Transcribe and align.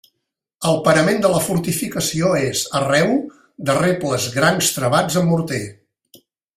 El 0.69 0.79
parament 0.87 1.21
de 1.25 1.31
la 1.33 1.41
fortificació 1.47 2.31
és, 2.41 2.63
arreu, 2.81 3.15
de 3.71 3.79
rebles 3.83 4.29
grans 4.41 4.75
travats 4.81 5.23
amb 5.25 5.35
morter. 5.37 5.65